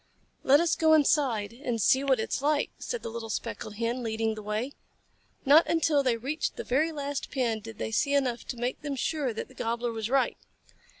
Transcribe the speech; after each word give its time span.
"Let 0.43 0.59
us 0.59 0.75
go 0.75 0.93
inside 0.95 1.53
and 1.53 1.79
see 1.79 2.03
what 2.03 2.19
it 2.19 2.33
is 2.33 2.41
like," 2.41 2.71
said 2.79 3.03
the 3.03 3.09
little 3.09 3.29
Speckled 3.29 3.75
Hen, 3.75 4.01
leading 4.01 4.33
the 4.33 4.41
way. 4.41 4.73
Not 5.45 5.67
until 5.67 6.01
they 6.01 6.17
reached 6.17 6.55
the 6.55 6.63
very 6.63 6.91
last 6.91 7.29
pen 7.29 7.59
did 7.59 7.77
they 7.77 7.91
see 7.91 8.15
enough 8.15 8.43
to 8.45 8.57
make 8.57 8.81
them 8.81 8.95
sure 8.95 9.31
that 9.31 9.47
the 9.47 9.53
Gobbler 9.53 9.91
was 9.91 10.09
right. 10.09 10.37